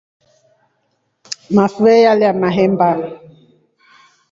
[1.55, 2.89] Mafuve nyalya mahemba.